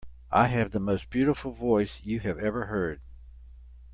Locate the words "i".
0.31-0.47